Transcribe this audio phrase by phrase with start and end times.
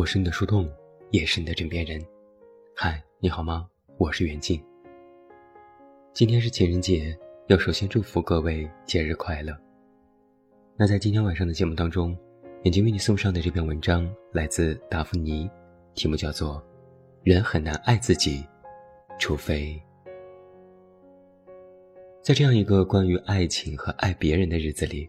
[0.00, 0.66] 我是你的树洞，
[1.10, 2.02] 也是你的枕边人。
[2.74, 3.68] 嗨，你好吗？
[3.98, 4.58] 我是袁静。
[6.14, 7.14] 今天是情人节，
[7.48, 9.54] 要首先祝福各位节日快乐。
[10.74, 12.16] 那在今天晚上的节目当中，
[12.62, 15.50] 眼睛为你送上的这篇文章来自达芙妮，
[15.92, 16.54] 题目叫做
[17.22, 18.42] 《人很难爱自己，
[19.18, 19.74] 除非》。
[22.22, 25.06] 在这样一个关于爱情和爱别人的日子里，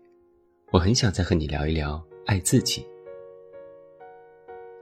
[0.74, 2.86] 我很想再和你聊一聊爱自己。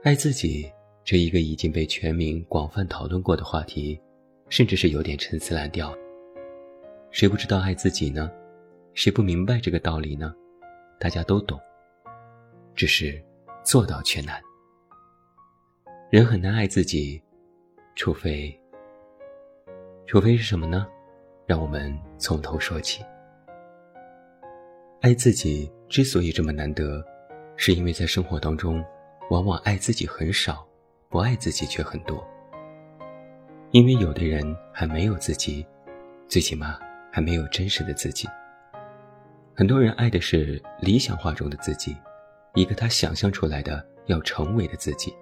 [0.02, 0.66] 爱自己
[1.04, 4.00] 这一个已经被全民广泛讨论过的话题，
[4.48, 5.94] 甚至是有点陈词滥调。
[7.10, 8.30] 谁不知道爱自己呢？
[8.94, 10.34] 谁不明白这个道理呢？
[10.98, 11.60] 大家都懂，
[12.74, 13.22] 只是
[13.62, 14.40] 做到却难。
[16.08, 17.22] 人很难爱自己，
[17.94, 18.58] 除非……
[20.06, 20.86] 除非是什么呢？
[21.44, 23.04] 让我们从头说起。
[25.02, 27.04] 爱自己之所以这么难得，
[27.54, 28.82] 是因为在生活当中。
[29.30, 30.66] 往往爱自己很少，
[31.08, 32.26] 不爱自己却很多。
[33.70, 35.64] 因为有的人还没有自己，
[36.26, 36.76] 最起码
[37.12, 38.28] 还没有真实的自己。
[39.54, 41.96] 很多人爱的是理想化中的自己，
[42.54, 45.14] 一个他想象出来的要成为的自己。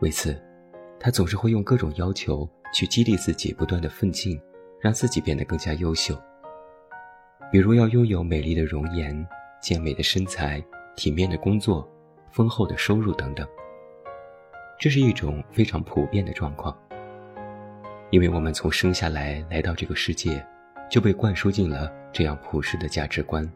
[0.00, 0.36] 为此，
[0.98, 4.40] 他总是会用各种要求去激励自己，不断的奋进，
[4.80, 6.20] 让自己变得更加优秀。
[7.52, 9.24] 比如要拥有美丽的容颜、
[9.62, 10.60] 健美的身材、
[10.96, 11.88] 体面的工作。
[12.34, 13.46] 丰厚的收入等等，
[14.76, 16.76] 这是一种非常普遍的状况。
[18.10, 20.44] 因为我们从生下来来到这个世界，
[20.90, 23.48] 就被灌输进了这样朴实的价值观，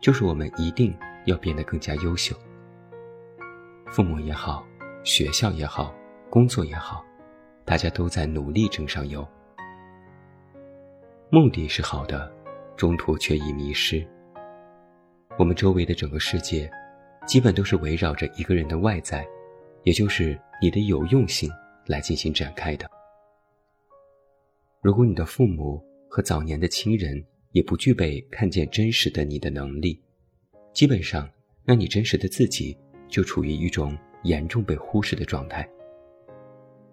[0.00, 2.34] 就是我们一定要变得更加优秀。
[3.86, 4.66] 父母也好，
[5.04, 5.94] 学校也好，
[6.28, 7.04] 工作也好，
[7.64, 9.24] 大家都在努力争上游。
[11.30, 12.28] 目的是好的，
[12.76, 14.04] 中途却已迷失。
[15.38, 16.68] 我们周围的整个世界。
[17.26, 19.26] 基本都是围绕着一个人的外在，
[19.82, 21.50] 也就是你的有用性
[21.86, 22.88] 来进行展开的。
[24.80, 30.00] 如果你的父母和早年的亲人也不具备看见真实的你的能力，
[30.72, 31.28] 基本上，
[31.64, 32.78] 那你真实的自己
[33.08, 35.68] 就处于一种严重被忽视的状态。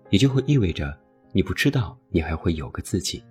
[0.09, 0.95] 也就会意味着
[1.31, 3.23] 你不知道你还会有个自己。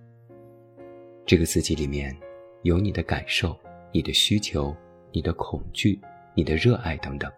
[1.27, 2.17] 这个自己里面
[2.63, 3.59] 有你的感受、
[3.93, 4.75] 你的需求、
[5.11, 6.01] 你的恐惧。
[6.35, 7.31] 你的热爱等等，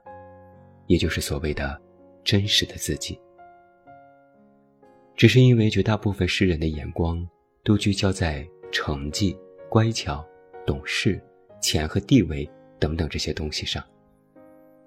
[0.87, 1.81] 也就是所谓的
[2.23, 3.19] 真实的自己。
[5.17, 7.27] 只是因为绝大部分世人的眼光
[7.63, 9.37] 都聚焦在成绩、
[9.69, 10.25] 乖巧、
[10.67, 11.21] 懂事、
[11.61, 13.83] 钱和地位等等这些东西上，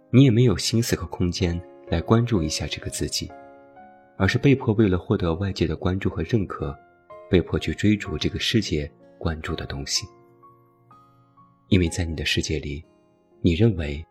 [0.09, 3.31] 你也没有心思和空间来关注一下这个自己，
[4.17, 6.77] 而是被迫为了获得外界的关注和认可，
[7.29, 10.05] 被迫去追逐这个世界关注的东西。
[11.69, 12.85] 因为在你的世界里。
[13.41, 14.03] 你认为，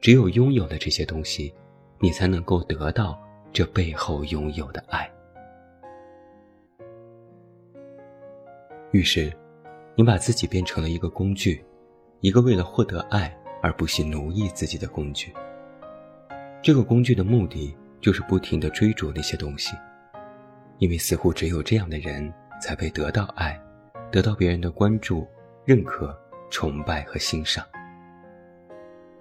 [0.00, 1.52] 只有拥有了这些东西，
[1.98, 3.18] 你才能够得到
[3.52, 5.10] 这背后拥有的爱。
[8.92, 9.32] 于是，
[9.96, 11.62] 你把自己变成了一个工具，
[12.20, 15.32] 一个为了获得爱而不惜奴役自己的工具。
[16.62, 19.76] 这个工具的目的就是不停的追逐那些东西，
[20.78, 23.60] 因为似乎只有这样的人才会得到爱，
[24.10, 25.26] 得到别人的关注、
[25.64, 26.16] 认可、
[26.48, 27.66] 崇拜和欣赏。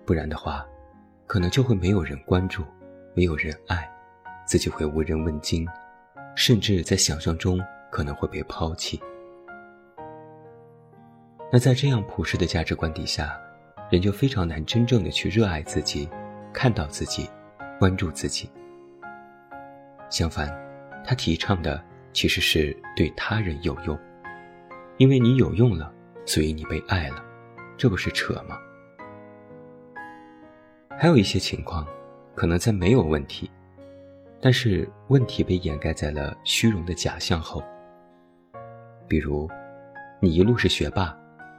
[0.08, 0.66] 不然的话，
[1.26, 2.64] 可能就会没有人关注，
[3.14, 3.86] 没有人爱，
[4.46, 5.68] 自己会无人问津，
[6.34, 7.60] 甚至在想象中
[7.92, 8.98] 可能会被抛弃。
[11.52, 13.38] 那在这样朴实的价值观底下，
[13.92, 16.10] 人就非常难真正的去热爱自己，
[16.54, 17.30] 看到自己，
[17.78, 18.50] 关注自己。
[20.10, 20.48] 相反，
[21.04, 24.00] 他提倡的其实是对他人有用，
[24.96, 25.94] 因为你有用了，
[26.26, 27.22] 所以你被爱了，
[27.78, 28.58] 这不是扯吗？
[31.00, 31.86] 还有一些情况，
[32.34, 33.48] 可能在没有问题，
[34.42, 37.64] 但是问题被掩盖在了虚荣的假象后。
[39.08, 39.48] 比如，
[40.20, 41.16] 你一路是学霸，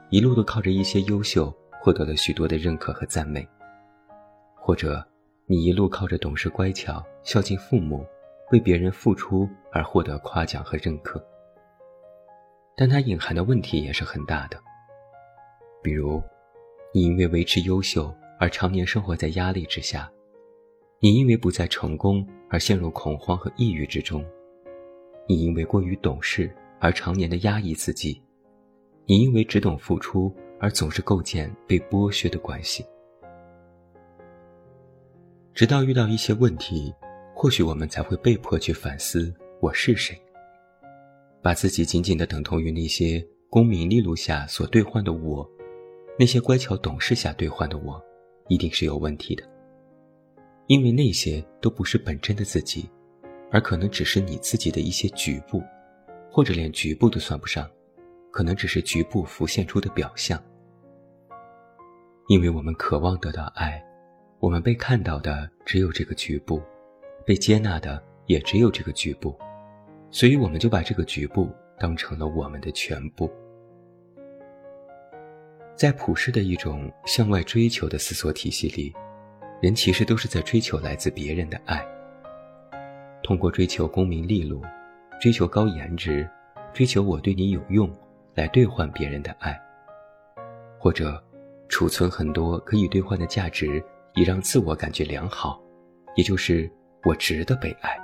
[0.09, 3.41] 一路都靠着一些优秀获得了许多的认可和赞美；
[4.57, 5.01] 或者，
[5.45, 8.05] 你一路靠着懂事乖巧、孝敬父母、
[8.51, 11.25] 为别人付出而获得夸奖和认可。
[12.75, 14.59] 但它隐含的问题也是很大的，
[15.81, 16.21] 比如，
[16.93, 18.13] 你因为维持优秀。
[18.39, 20.09] 而常年生活在压力之下，
[21.01, 24.21] 你因为不再成功而陷入恐慌和抑郁之中；
[25.27, 26.49] 你因为过于懂事
[26.79, 28.17] 而常年的压抑自己；
[29.05, 32.85] 你因为只懂付出而总是构建被剥削的关系。
[35.53, 36.93] 直到遇到一些问题，
[37.35, 40.17] 或许我们才会被迫去反思：我是谁？
[41.41, 45.45] 把自己紧紧地等同于那些功名利禄下所兑换的我，
[46.17, 48.01] 那些乖巧懂事下兑换的我。
[48.49, 49.43] 一定是有问题的，
[50.67, 52.89] 因为那些都不是本真的自己，
[53.51, 55.63] 而可能只是你自己的一些局部，
[56.29, 57.69] 或者连局部都算不上，
[58.31, 60.43] 可能只是局部浮现出的表象。
[62.27, 63.83] 因为我们渴望得到爱，
[64.39, 66.61] 我们被看到的只有这个局部，
[67.25, 69.35] 被接纳的也只有这个局部，
[70.09, 71.49] 所以我们就把这个局部
[71.79, 73.29] 当成了我们的全部。
[75.79, 78.93] 在普世的一种向外追求的思索体系里，
[79.61, 81.81] 人其实都是在追求来自别人的爱。
[83.23, 84.61] 通过追求功名利禄，
[85.21, 86.29] 追求高颜值，
[86.73, 87.89] 追求我对你有用，
[88.35, 89.57] 来兑换别人的爱，
[90.77, 91.23] 或者
[91.69, 93.81] 储存很多可以兑换的价值，
[94.15, 95.63] 以让自我感觉良好，
[96.17, 96.69] 也就是
[97.05, 97.97] 我值得被爱。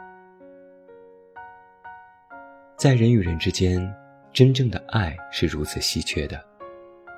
[2.77, 3.93] 在人与人之间，
[4.31, 6.41] 真正的爱是如此稀缺的。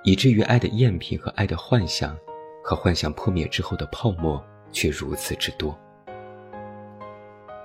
[0.03, 2.17] 以至于爱的赝品和爱的幻想，
[2.63, 5.77] 和幻想破灭之后的泡沫却如此之多，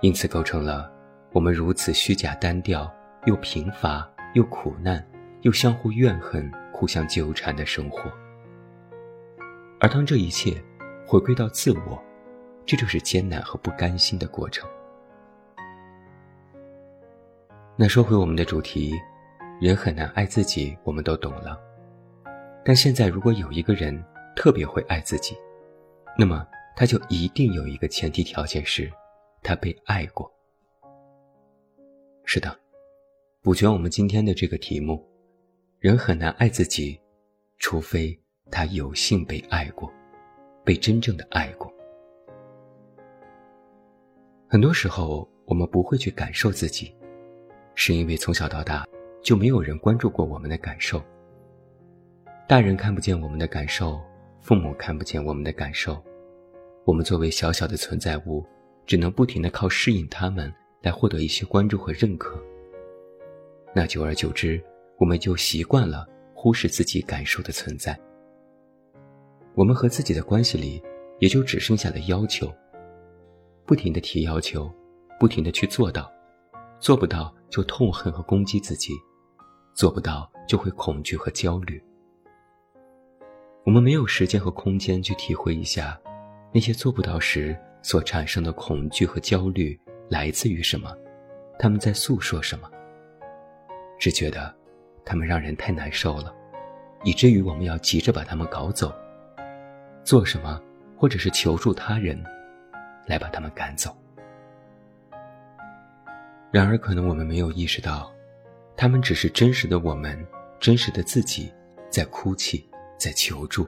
[0.00, 0.90] 因此构成了
[1.32, 2.92] 我们如此虚假、单调
[3.26, 5.04] 又贫乏又苦难
[5.42, 8.10] 又相互怨恨、互相纠缠的生活。
[9.78, 10.62] 而当这一切
[11.06, 12.02] 回归到自我，
[12.64, 14.68] 这就是艰难和不甘心的过程。
[17.76, 18.94] 那说回我们的主题，
[19.60, 21.58] 人很难爱自己，我们都懂了。
[22.64, 24.02] 但现在，如果有一个人
[24.36, 25.36] 特别会爱自己，
[26.16, 28.90] 那么他就一定有一个前提条件是，
[29.42, 30.32] 他被爱过。
[32.24, 32.56] 是的，
[33.42, 35.04] 补全我们今天的这个题目，
[35.80, 37.00] 人很难爱自己，
[37.58, 38.16] 除非
[38.50, 39.92] 他有幸被爱过，
[40.64, 41.72] 被真正的爱过。
[44.48, 46.94] 很多时候，我们不会去感受自己，
[47.74, 48.86] 是因为从小到大
[49.20, 51.02] 就没有人关注过我们的感受。
[52.48, 54.00] 大人看不见我们的感受，
[54.40, 56.02] 父母看不见我们的感受，
[56.84, 58.44] 我们作为小小的存在物，
[58.84, 60.52] 只能不停的靠适应他们
[60.82, 62.38] 来获得一些关注和认可。
[63.74, 64.62] 那久而久之，
[64.98, 67.98] 我们就习惯了忽视自己感受的存在。
[69.54, 70.82] 我们和自己的关系里，
[71.20, 72.52] 也就只剩下了要求，
[73.64, 74.70] 不停的提要求，
[75.18, 76.12] 不停的去做到，
[76.80, 78.92] 做不到就痛恨和攻击自己，
[79.74, 81.82] 做不到就会恐惧和焦虑。
[83.64, 85.98] 我们没有时间和空间去体会一下，
[86.52, 89.78] 那些做不到时所产生的恐惧和焦虑
[90.08, 90.92] 来自于什么，
[91.60, 92.68] 他们在诉说什么。
[94.00, 94.52] 只觉得，
[95.04, 96.34] 他们让人太难受了，
[97.04, 98.92] 以至于我们要急着把他们搞走，
[100.02, 100.60] 做什么，
[100.96, 102.20] 或者是求助他人，
[103.06, 103.96] 来把他们赶走。
[106.50, 108.12] 然而，可能我们没有意识到，
[108.76, 110.18] 他们只是真实的我们，
[110.58, 111.50] 真实的自己，
[111.88, 112.68] 在哭泣。
[113.02, 113.66] 在求助，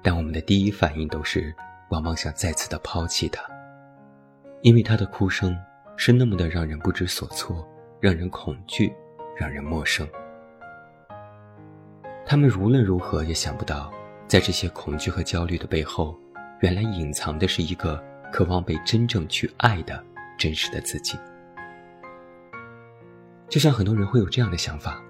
[0.00, 1.52] 但我们的第一反应都是，
[1.90, 3.42] 往往想再次的抛弃他，
[4.62, 5.58] 因为他的哭声
[5.96, 7.66] 是那么的让人不知所措，
[7.98, 8.94] 让人恐惧，
[9.36, 10.08] 让人陌生。
[12.24, 13.92] 他们无论如何也想不到，
[14.28, 16.16] 在这些恐惧和焦虑的背后，
[16.60, 18.00] 原来隐藏的是一个
[18.32, 20.00] 渴望被真正去爱的
[20.38, 21.18] 真实的自己。
[23.48, 25.02] 就像很多人会有这样的想法：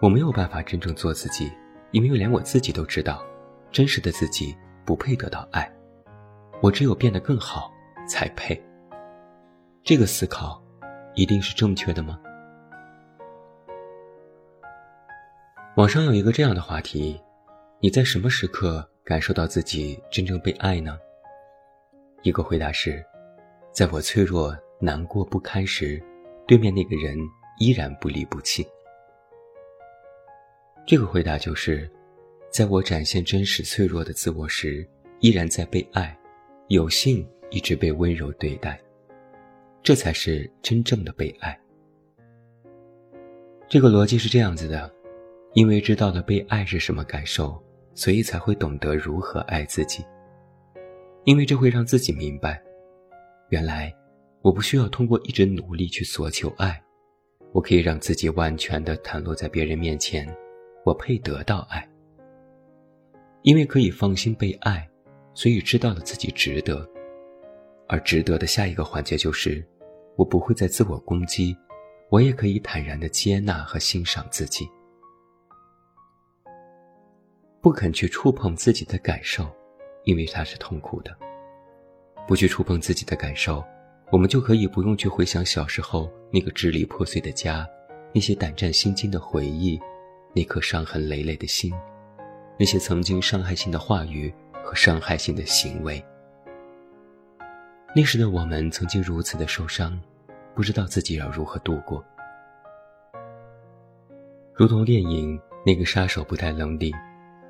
[0.00, 1.50] 我没有办法真正做自己。
[1.92, 3.24] 因为连我自己都知道，
[3.70, 5.70] 真实的自己不配得到爱，
[6.60, 7.72] 我只有变得更好
[8.08, 8.60] 才配。
[9.82, 10.62] 这个思考
[11.14, 12.18] 一定是正确的吗？
[15.76, 17.20] 网上有一个这样的话题：
[17.80, 20.98] 你在什么时刻感受到自己真正被爱呢？
[22.22, 23.04] 一个回答是：
[23.72, 26.02] 在我脆弱、难过、不堪时，
[26.46, 27.16] 对面那个人
[27.58, 28.66] 依然不离不弃。
[30.86, 31.90] 这个回答就是，
[32.48, 34.88] 在我展现真实脆弱的自我时，
[35.18, 36.16] 依然在被爱，
[36.68, 38.80] 有幸一直被温柔对待，
[39.82, 41.58] 这才是真正的被爱。
[43.68, 44.88] 这个逻辑是这样子的：
[45.54, 47.60] 因为知道了被爱是什么感受，
[47.92, 50.04] 所以才会懂得如何爱自己。
[51.24, 52.62] 因为这会让自己明白，
[53.48, 53.92] 原来
[54.40, 56.80] 我不需要通过一直努力去索求爱，
[57.50, 60.24] 我可以让自己完全的袒露在别人面前。
[60.86, 61.84] 我配得到爱，
[63.42, 64.88] 因为可以放心被爱，
[65.34, 66.88] 所以知道了自己值得。
[67.88, 69.66] 而值得的下一个环节就是，
[70.14, 71.56] 我不会再自我攻击，
[72.08, 74.64] 我也可以坦然的接纳和欣赏自己。
[77.60, 79.44] 不肯去触碰自己的感受，
[80.04, 81.10] 因为它是痛苦的。
[82.28, 83.60] 不去触碰自己的感受，
[84.12, 87.68] 我们就可以不用去回想小时候那个支离破碎的家，
[88.14, 89.80] 那些胆战心惊的回忆。
[90.36, 91.72] 那颗伤痕累累的心，
[92.58, 94.30] 那些曾经伤害性的话语
[94.62, 96.04] 和伤害性的行为，
[97.94, 99.98] 那时的我们曾经如此的受伤，
[100.54, 102.04] 不知道自己要如何度过。
[104.52, 106.94] 如同电影《那个杀手不太冷》里，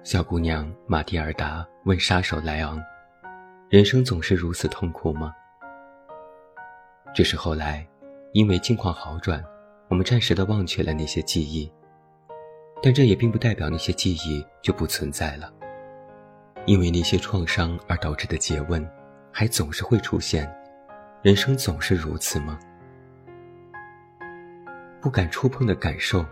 [0.05, 2.81] 小姑娘玛蒂尔达问杀手莱昂
[3.69, 5.35] ：“人生总是如此痛苦吗？”
[7.13, 7.85] 只是后来，
[8.31, 9.45] 因为境况好转，
[9.89, 11.69] 我们暂时的忘却了那些记忆，
[12.83, 15.53] 但这也并不代表那些记忆就不存在了。
[16.67, 18.87] 因为那些创伤而导致的诘问。
[19.39, 20.51] 还总是会出现，
[21.21, 22.59] 人生总是如此吗？
[24.99, 26.25] 不敢触碰的感受，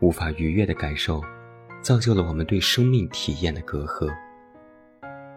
[0.00, 1.22] 无法逾越的感受，
[1.80, 4.12] 造就了我们对生命体验的隔阂。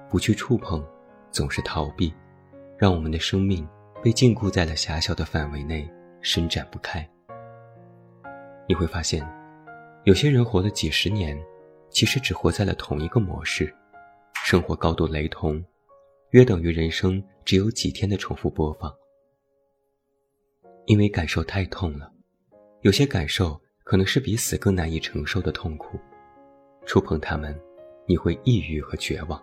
[0.09, 0.83] 不去触碰，
[1.29, 2.11] 总是逃避，
[2.75, 3.69] 让我们的生命
[4.01, 5.87] 被禁锢在了狭小的范围内，
[6.21, 7.07] 伸展不开。
[8.67, 9.23] 你会发现，
[10.03, 11.39] 有些人活了几十年，
[11.91, 13.71] 其实只活在了同一个模式，
[14.33, 15.63] 生活高度雷同。
[16.31, 18.91] 约等于人生只有几天的重复播放，
[20.85, 22.11] 因为感受太痛了，
[22.81, 25.99] 有些感受可能是比死更难以承受的痛苦，
[26.85, 27.55] 触碰它们，
[28.07, 29.39] 你会抑郁和绝望。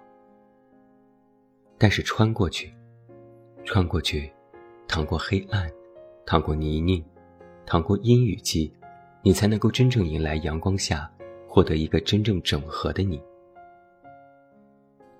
[1.77, 2.75] 但是穿过去，
[3.65, 4.33] 穿过去，
[4.89, 5.71] 淌过黑暗，
[6.27, 7.05] 淌过泥泞，
[7.65, 8.73] 淌过阴雨季，
[9.29, 11.07] 你才能够真正迎来阳光下，
[11.47, 13.23] 获得一个真正整合的你。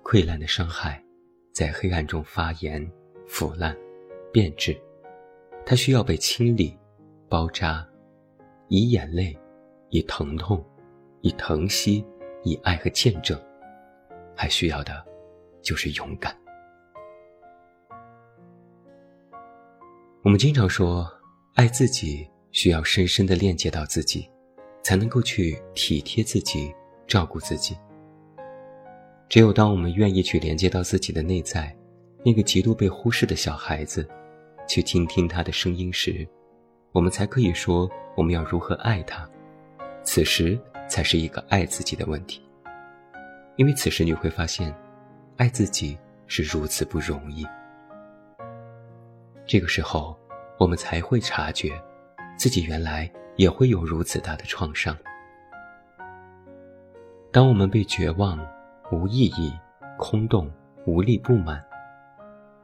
[0.01, 0.99] 溃烂的伤害。
[1.53, 2.91] 在黑暗中发炎、
[3.27, 3.77] 腐烂、
[4.31, 4.75] 变质，
[5.63, 6.75] 它需要被清理、
[7.29, 7.87] 包扎，
[8.69, 9.37] 以眼泪、
[9.89, 10.65] 以疼痛、
[11.21, 12.03] 以疼惜、
[12.43, 13.39] 以爱和见证，
[14.35, 15.05] 还需要的，
[15.61, 16.35] 就是勇敢。
[20.23, 21.07] 我们经常说，
[21.53, 22.27] 爱自己
[22.59, 24.29] 需要深深的链接到自己，
[24.83, 26.75] 才能够去体贴自己、
[27.07, 27.73] 照顾自己。
[29.29, 31.73] 只有当我们愿意去连接到自己的内在，
[32.21, 34.05] 那个极度被忽视的小孩子，
[34.67, 36.27] 去倾听他的声音时，
[36.91, 39.25] 我们才可以说我们要如何爱他。
[40.03, 42.41] 此时才是一个爱自己的问题。
[43.55, 44.75] 因为此时你会发现，
[45.37, 45.97] 爱自己
[46.27, 47.47] 是如此不容易。
[49.45, 50.13] 这个时候，
[50.59, 51.81] 我们才会察觉，
[52.39, 54.97] 自己原来也会有如此大的创伤。
[57.31, 58.39] 当我们被绝望。
[58.91, 59.53] 无意义、
[59.99, 60.51] 空洞、
[60.87, 61.63] 无力、不满，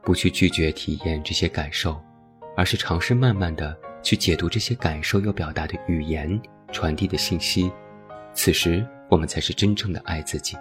[0.02, 2.02] 不去拒绝体验这些感受，
[2.56, 6.36] 而是尝试慢慢的去解读这些感受要表达的语言、
[6.72, 7.70] 传递的信息。
[8.34, 10.56] 此时，我们才是真正的爱自己。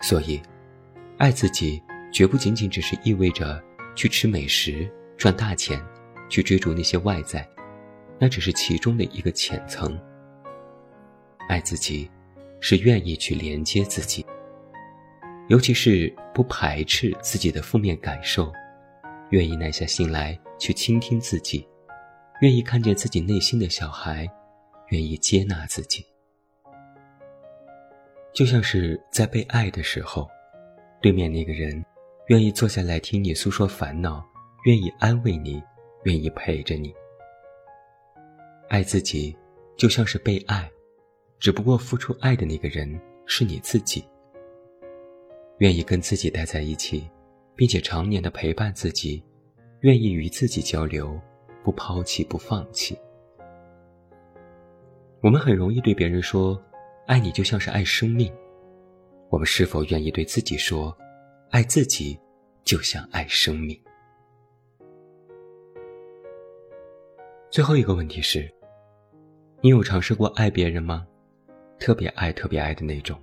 [0.00, 0.40] 所以，
[1.18, 3.60] 爱自己绝不仅仅只是意味着
[3.96, 5.84] 去吃美食、赚大钱、
[6.32, 7.46] 去追逐那些外在，
[8.18, 10.00] 那只是其中的一个浅层。
[11.48, 12.10] 爱自己。
[12.64, 14.24] 是愿意去连接自己，
[15.48, 18.52] 尤其是不排斥自己的负面感受，
[19.30, 21.66] 愿意耐下心来去倾听自己，
[22.40, 24.30] 愿意看见自己内心的小孩，
[24.90, 26.06] 愿意接纳自己。
[28.32, 30.30] 就像是在被爱的时候，
[31.00, 31.84] 对面那个人
[32.28, 34.24] 愿意坐下来听你诉说烦恼，
[34.66, 35.60] 愿意安慰你，
[36.04, 36.94] 愿意陪着你。
[38.68, 39.36] 爱自己，
[39.76, 40.70] 就像是被爱。
[41.38, 44.04] 只不过付出爱的那个人是你自己，
[45.58, 47.10] 愿意跟自己待在一起，
[47.56, 49.22] 并且常年的陪伴自己，
[49.80, 51.20] 愿意与自己交流，
[51.64, 52.96] 不抛弃不放弃。
[55.20, 56.60] 我们很容易对别人说，
[57.06, 58.32] 爱你就像是爱生命。
[59.28, 60.96] 我们是否愿意对自己说，
[61.50, 62.18] 爱自己
[62.64, 63.76] 就像爱生命？
[67.52, 68.50] 最后一个问题是，
[69.60, 71.06] 你有尝试过爱别人吗？
[71.78, 73.20] 特别爱、特别爱的那种。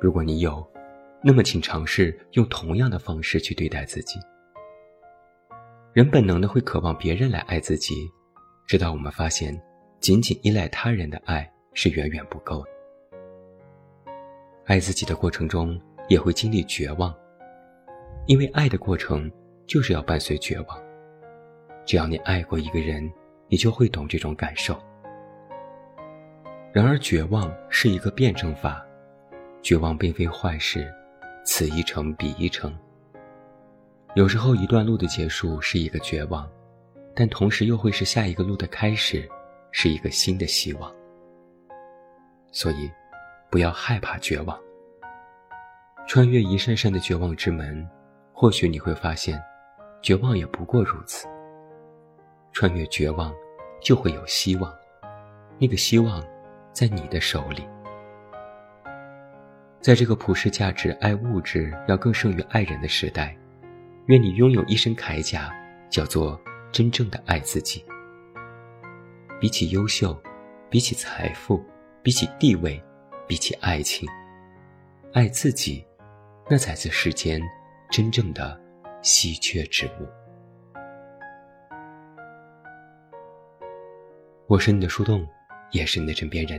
[0.00, 0.68] 如果你有，
[1.22, 4.18] 那么请尝试用同样的方式去对待自己。
[5.92, 7.94] 人本能的会渴望别人来爱自己，
[8.66, 9.56] 直到我们发现，
[10.00, 12.70] 仅仅依赖他人的爱是远远不够的。
[14.64, 17.14] 爱自己的过程中也会经历绝望，
[18.26, 19.30] 因为爱的过程
[19.68, 20.87] 就是要伴随绝望。
[21.88, 23.10] 只要你爱过一个人，
[23.48, 24.78] 你就会懂这种感受。
[26.70, 28.84] 然而，绝望是一个辩证法，
[29.62, 30.86] 绝望并非坏事，
[31.46, 32.78] 此一程彼一程。
[34.14, 36.46] 有时候，一段路的结束是一个绝望，
[37.14, 39.26] 但同时又会是下一个路的开始，
[39.72, 40.94] 是一个新的希望。
[42.52, 42.90] 所以，
[43.50, 44.60] 不要害怕绝望。
[46.06, 47.88] 穿越一扇扇的绝望之门，
[48.34, 49.42] 或许你会发现，
[50.02, 51.26] 绝望也不过如此。
[52.58, 53.32] 穿越绝望，
[53.80, 54.76] 就会有希望，
[55.60, 56.20] 那个希望。
[56.72, 57.62] 在你的手里，
[59.80, 63.36] 在这个普世价值爱物质要更胜于爱人的时代，
[64.06, 65.54] 愿你拥有一身铠甲，
[65.88, 66.40] 叫做
[66.72, 67.84] 真正的爱自己。
[69.40, 70.20] 比起优秀，
[70.68, 71.64] 比起财富，
[72.02, 72.82] 比起地位，
[73.28, 74.08] 比起爱情，
[75.12, 75.86] 爱自己，
[76.50, 77.40] 那才是世间
[77.88, 78.60] 真正的
[79.00, 80.17] 稀缺之物。
[84.48, 85.28] 我是你的树洞，
[85.72, 86.58] 也是你的枕边人。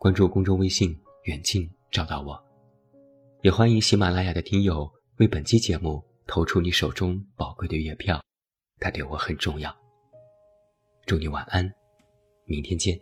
[0.00, 2.36] 关注公众微信“远近”，找到我。
[3.42, 8.20] 也欢迎喜马拉雅的听友为本期节目投出你手中宝贵的月票，
[8.80, 9.72] 它对我很重要。
[11.06, 11.72] 祝你晚安。
[12.46, 13.00] 明天见。